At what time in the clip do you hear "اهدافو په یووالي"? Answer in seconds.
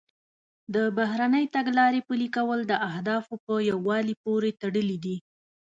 2.89-4.15